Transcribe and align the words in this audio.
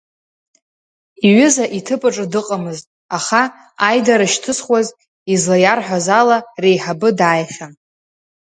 Иҩыза 1.27 1.65
иҭыԥ 1.77 2.01
аҿы 2.07 2.25
дыҟамызт, 2.31 2.85
аха, 3.17 3.41
аидара 3.87 4.27
шьҭызхуаз 4.33 4.87
излаиарҳәаз 5.33 6.07
ала, 6.19 6.37
реиҳабы 6.61 7.09
дааихьан. 7.17 7.73